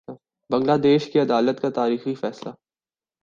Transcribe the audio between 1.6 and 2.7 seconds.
کا تاریخی فیصلہ